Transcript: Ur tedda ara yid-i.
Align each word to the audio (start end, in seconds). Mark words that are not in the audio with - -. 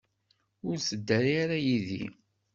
Ur 0.67 0.77
tedda 0.87 1.19
ara 1.41 1.57
yid-i. 1.65 2.05